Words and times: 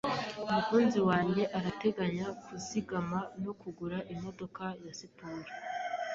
Umukunzi 0.45 0.99
wanjye 1.09 1.41
arateganya 1.57 2.25
kuzigama 2.43 3.19
no 3.43 3.51
kugura 3.61 3.97
imodoka 4.13 4.63
ya 4.85 4.93
siporo. 4.99 5.45